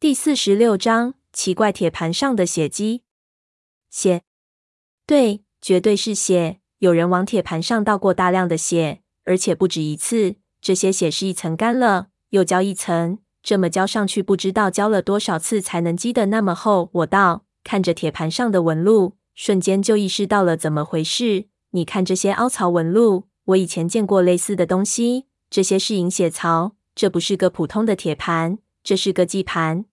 [0.00, 3.02] 第四十六章，奇怪铁盘上的血迹。
[3.90, 4.22] 血，
[5.06, 6.60] 对，绝对是血。
[6.78, 10.36] 有人往铁盘上倒过大量的血，而且不止一次。
[10.62, 16.88] 这些血是一层干了，又浇一层，这么浇上去，不知道浇了多少次才能积得那么厚。
[16.94, 21.44] 我道，看着铁盘上的纹路，瞬间就意识到了怎么回事。
[21.72, 29.84] 你看这些凹槽纹路，我以前见过类似的东西，这些是饮血槽，这不是个普通的铁盘，这是个祭盘。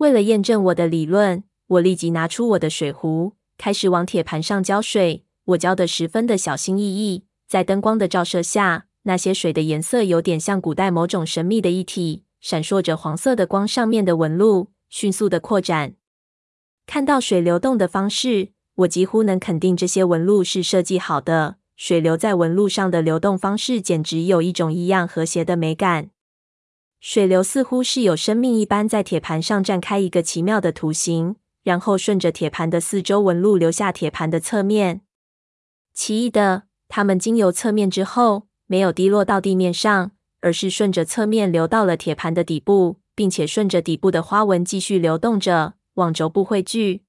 [0.00, 5.26] 为了验证我的理论，我立即拿出我的水壶，开始往铁盘上浇水。
[5.44, 13.68] 我浇得十分的小心翼翼，在灯光的照射下，那些水的颜色有点像古代某种神秘的液体，闪烁着黄色的光。
[13.68, 15.92] 上面的纹路迅速的扩展，
[16.86, 21.56] 看到水流动的方式，我几乎能肯定这些纹路是设计好的。
[21.76, 26.08] 水流在纹路上的流动方式简直有一种异样和谐的美感。
[27.00, 35.00] 水流似乎是有生命一般，在铁盘上绽开一个奇妙的图形，然后顺着铁盘的四周纹路流下铁盘的侧面。
[35.94, 40.10] 奇异的，它们经由侧面之后，没有滴落到地面上，
[40.40, 47.02] 而是顺着侧面流到了铁盘的底部，并且顺着底部的花纹继续流动着，往轴部汇聚。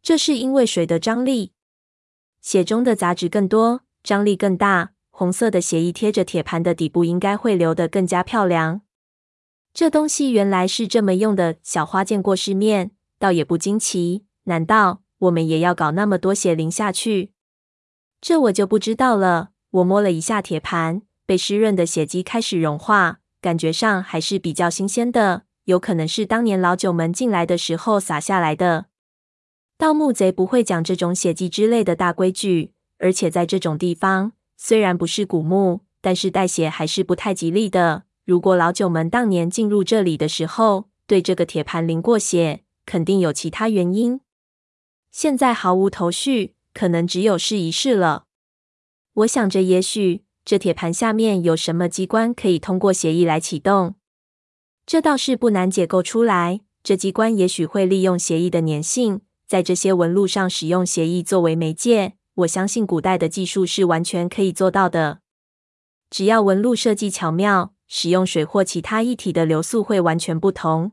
[0.00, 1.52] 这是因为水的张力，
[2.40, 4.92] 血中的杂质更多，张力更大。
[5.10, 8.82] 红色的血液贴着铁盘的底部，应该会流得更加漂亮。
[9.72, 14.24] 这东西原来是这么用的，小花见过世面，倒也不惊奇。
[14.44, 17.32] 难道我们也要搞那么多血淋下去？
[18.20, 19.50] 这我就不知道了。
[19.70, 28.86] 我摸了一下铁盘，被湿润的血迹开始融化，感觉上还是比较新鲜的，有可能是当年老九门进来的时候撒下来的。
[29.78, 38.02] 盗墓贼不会讲这种血迹之类的大规矩，而且在这种地方，虽然不是古墓，但是带血还是不太吉利的。
[38.30, 44.20] 如果老九们当年进入这里的时候，对这个铁盘淋过血，肯定有其他原因。
[45.10, 48.26] 现在毫无头绪，可能只有试一试了。
[49.14, 53.96] 我想着，也许这铁盘下面有什么机关可以通过协议来启动。
[54.86, 56.60] 这倒是不难解构出来。
[56.84, 62.12] 这机关也许会利用协议的粘性，在这些纹路上使用协议作为媒介。
[62.34, 65.18] 我相信古代的技术是完全可以做到的，
[66.08, 67.74] 只要纹路设计巧妙。
[67.92, 70.92] 使用水或其他液体的流速会完全不同。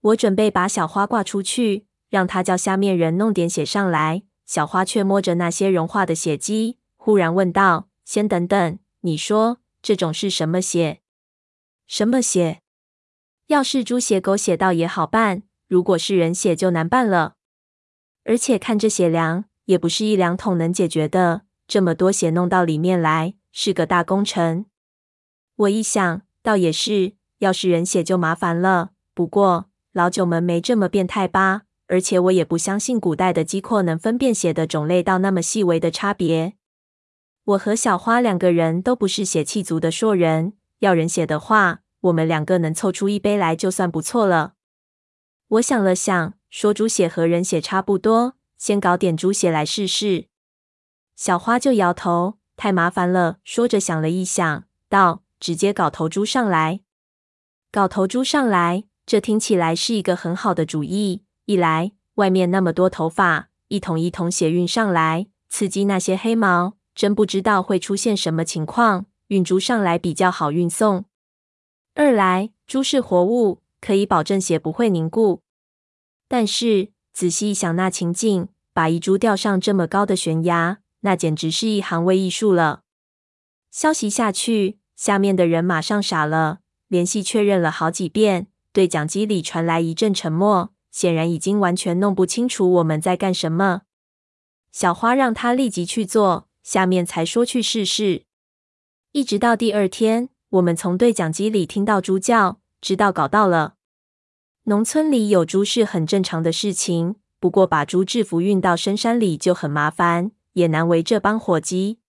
[0.00, 4.24] 我准备把小花挂出去，让他叫下面人弄点血上来。
[4.44, 11.00] 小花却摸着那些融化的血迹，忽然问道：“先等等，你说这种是什么血？
[11.86, 12.60] 什么血？
[13.46, 17.34] 要是猪血、狗血倒也好办，如果是人血就难办了。
[18.24, 21.42] 而且看这血量，也不是一两桶能解决的。
[21.68, 24.66] 这么多血弄到里面来，是个大工程。”
[25.60, 28.92] 我一想，倒也是，要是人血就麻烦了。
[29.12, 31.62] 不过老九门没这么变态吧？
[31.86, 36.54] 而且我也不相信古代的机构能分辨血的种类到那么细微的差别。
[37.44, 44.54] 我和小花两个人都不是血气足的硕人，要人血的话，我们两个能凑出一杯来就算不错了。
[45.48, 50.28] 我想了想，说猪血和人血差不多，先搞点猪血来试试。
[51.16, 53.38] 小花就摇头，太麻烦了。
[53.44, 55.22] 说着想了一想，道。
[55.40, 56.82] 直接搞头猪上来，
[57.72, 61.24] 搞头猪上来，这听起来是一个很好的主意。
[61.46, 69.06] 一来，外面那么多头发，一桶一桶血运上来，刺激那些黑毛，真不知道会出现什么情况。
[69.28, 71.04] 运猪上来比较好运送。
[71.94, 75.42] 二来，猪是活物，可以保证血不会凝固。
[76.28, 82.82] 但是仔细一想，那情境，把一猪吊上这么高的悬崖，那简直是一行为艺术了。
[83.70, 84.79] 消息下去。
[85.00, 93.80] 下面的人马上傻了，联系确认了好几遍，对讲机里传来一阵沉默，显然已经完全弄不清楚我们在干什么。
[94.70, 98.24] 小花让他立即去做，下面才说去试试。
[99.12, 103.76] 一直到第二天，我们从对讲机里听到猪叫，知道搞到了。
[104.64, 112.00] 农村里有猪是很正常的事情，不过把猪制服运到深山里就很麻烦，也难为这帮伙计。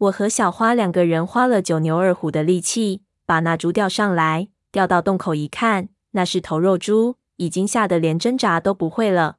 [0.00, 4.48] 我和小花两个人花了九牛二虎的力气，把那猪吊上来。
[4.72, 9.36] 吊到洞口一看，那是头肉猪，已经吓得连挣扎都不会了。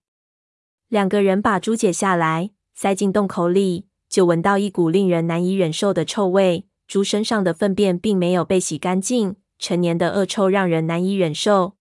[0.87, 6.67] 两个人把猪解下来，塞进洞口里，就闻到一股令人难以忍受的臭味。
[6.87, 11.73] 猪身上的粪便并没有被洗干净，陈年的恶臭让人难以忍受。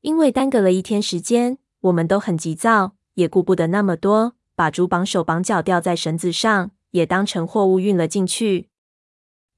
[0.00, 6.70] 因为耽搁了一天时间，我们都很急躁，也顾不得那么多，把猪绑手绑脚吊在绳子上。
[6.90, 8.68] 也当成货物运了进去。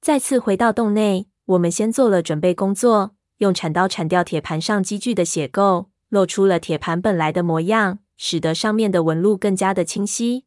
[0.01, 10.45] 再次回到洞内，我们先做了准备工作，用铲刀铲掉铁盘上积聚的血垢，露出了铁盘本来的模样，使得上面的纹路更加的清晰。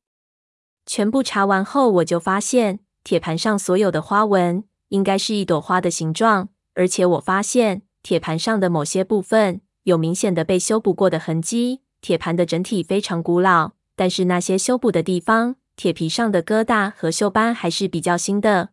[0.84, 11.80] 全部查完后，我就发现铁盘上所有的花纹应该是一朵花的形状，而且我发现铁盘上的某些部分有明显的被修补过的痕迹。
[12.00, 18.70] 铁盘的整体非常古老，但是那些修补的地方，铁皮上的疙瘩和锈斑还是比较新的。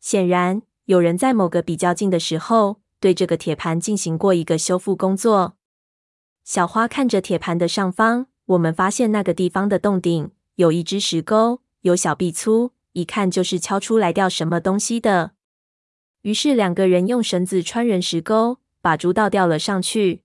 [0.00, 5.56] 显然，有人在某个比较近的时候对这个铁盘进行过一个修复工作。
[6.42, 15.32] 小花看着铁盘的上方，我们发现那个地方的洞顶有一只石钩，有小臂粗，一看就是敲出来掉什么东西的。
[16.22, 20.22] 于是两个人用绳子穿人石钩，把猪倒吊了上去。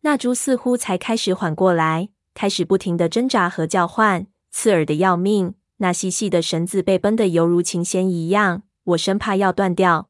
[0.00, 4.26] 那猪似乎才开始缓过来，开始不停地挣扎和叫唤，
[4.56, 5.54] 刺耳的要命。
[5.76, 10.08] 那细细的绳子被绷得犹如琴弦一样，我生怕要断掉。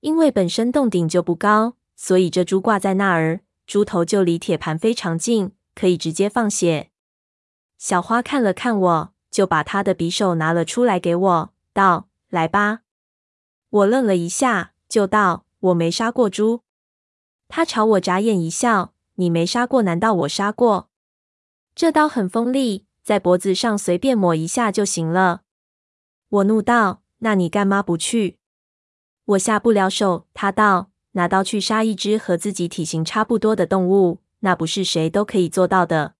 [0.00, 6.90] 因为本身洞顶就不高，所以这猪挂在那儿，猪头就离铁盘非常近，可以直接放血。
[7.78, 12.80] 小花看了看我，就把他的匕首拿了出来给我，道：“来吧。”
[13.70, 16.62] 我愣了一下，就道：“我没杀过猪。”
[17.46, 20.88] 他朝我眨眼一笑：“你没杀过，难道我杀过？
[21.76, 25.42] 这刀很锋利，在脖子上随便抹一下就行了。”
[26.28, 28.38] 我怒道：“那你干嘛不去？”
[29.24, 30.26] 我下不了手。
[30.32, 36.14] 他道：“拿刀去杀一只和自己体型差不多的动物，那不是谁都可以做到的。”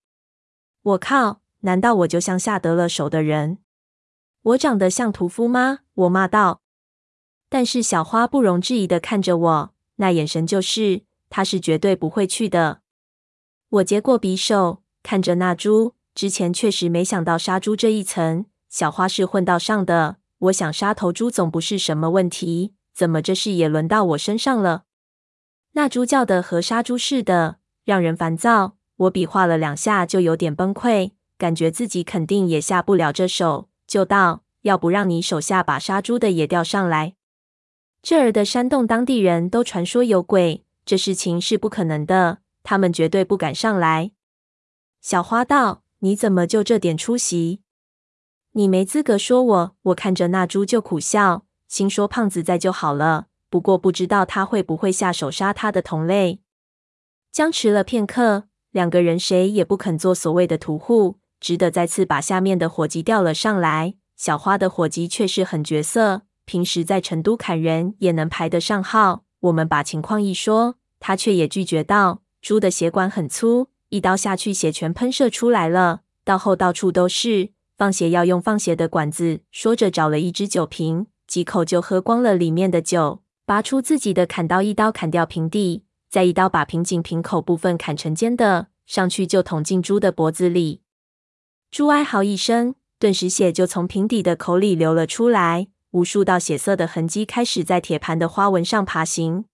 [0.83, 1.41] 我靠！
[1.61, 3.59] 难道我就像下得了手的人？
[4.43, 5.81] 我长得像屠夫吗？
[5.95, 6.61] 我骂道。
[7.49, 12.81] 但是小花不容置疑地看着我，那眼神就是，她是绝对不会去的。
[13.69, 18.47] 我接过匕首，看着那猪，之前确实没想到杀猪这一层。
[18.69, 24.85] 小花是混道上的，我想杀头猪总不是什么问题，怎么这事也轮到我身上了？
[25.73, 28.77] 那猪叫的和杀猪似的，让人烦躁。
[28.97, 31.13] 我比划了两下，就有点崩溃。
[31.39, 37.15] 感觉自己肯定也下不了这手，就道：“要不让你手下把杀猪的也调上来？
[38.01, 44.13] 这儿的山洞当地人都传说有鬼，这事情是不可能的，他们绝对不敢上来。”
[45.03, 47.61] 小花道：“你怎么就这点出息？
[48.53, 56.41] 你没资格说我。”我看着那猪就苦笑，心说胖子在就好了，不过不知道他会不会下手杀他的同类。
[57.31, 61.19] 僵持了片刻，两个人谁也不肯做所谓的屠户。
[61.39, 63.95] 只得再次把下面的伙计调了上来。
[64.17, 69.25] 小花的伙计却是狠角色，平时在成都砍人也能排得上号。
[69.41, 77.51] 我们把情况一说，他却也拒绝道：“猪的血管很粗，一刀下去血全喷射出来了，到后到处都是。
[77.77, 90.81] 放血要用放血的管子。”说着找了一只酒瓶，几口就喝光了里面的酒，拔出自己的砍刀，一刀砍掉瓶底，再一刀把瓶颈瓶口部分砍成尖的，上去就捅进猪的脖子里。
[91.71, 99.45] 猪哀嚎一声，顿时血就从瓶底的口里流了出来，无数道血色的痕迹开始在铁盘的花纹上爬行。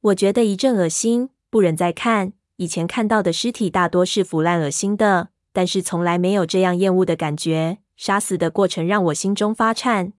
[0.00, 2.32] 我觉得一阵恶心，不忍再看。
[2.60, 7.78] 以前看到的尸体大多是腐烂恶心的，但是从来没有这样厌恶的感觉。
[7.96, 10.12] 杀死的过程让我心中发颤。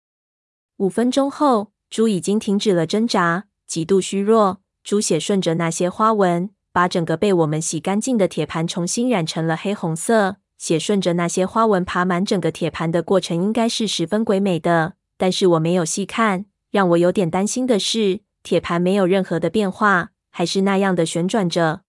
[0.77, 4.57] 五分钟后，猪已经停止了挣扎，极度虚弱。
[4.83, 10.37] 猪血顺着那些花纹，把整个被我们洗干净的铁盘重新染成了黑红色。
[10.57, 16.45] 血顺着那些花纹爬满整个铁盘的过程应该是十分鬼美的，但是我没有细看。
[16.71, 21.81] 让我有点担心的是，铁盘没有任何的变化，还是那样的旋转着。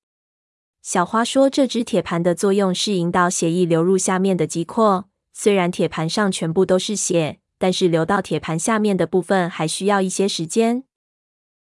[0.83, 5.09] 小花说，这只铁盘的作用是引导血液流入下面的急扩。
[5.33, 10.83] 虽然铁盘上全部都是血，但是流到铁盘下面的部分还需要一些时间。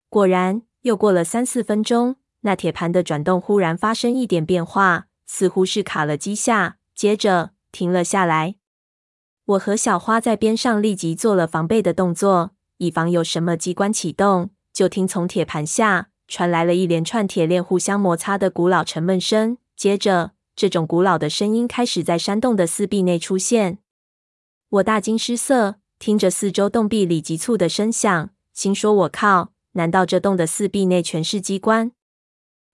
[0.07, 6.77] 果然，又过了三四分钟，那铁盘的转动忽然发生一点变化，似乎是卡了几下。
[6.93, 8.55] 接着停了下来，
[9.45, 14.51] 我和小花在边上立即做了防备的动作，以防有什么机关启动。
[14.71, 19.57] 就听从铁盘下传来了一连串铁链互相摩擦的古老沉闷声。
[19.75, 23.79] 接着，这种古老的声音开始在山洞的四壁内出现。
[24.69, 31.91] 我大惊失色，听着四周洞壁里急促的声响，心说：“我靠，难道这洞的四壁内全是机关？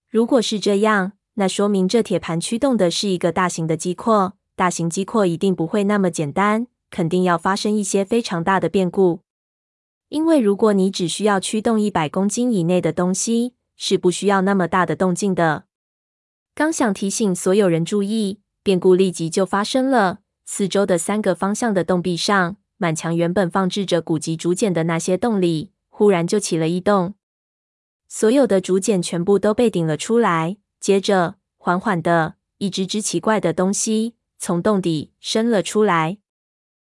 [0.10, 9.22] 如果是这样。”那说明这铁盘驱动的是一个大型的机扩，大型机扩一定不会那么简单，肯定要发生一些非常大的变故。
[10.13, 15.63] 因为如果你只需要驱动一百公斤以内的东西，是不需要那么大的动静的。
[16.53, 20.20] 刚想提醒所有人注意，变故立即就发生了。
[20.46, 27.15] 四周的三个方向的洞壁上，满墙原本放置着古籍竹简的那些洞里，忽然就起了异动。
[28.08, 30.58] 所有的竹简全部都被顶了出来。
[30.79, 36.20] 接着，缓缓的，一只只奇怪的东西从洞底伸了出来。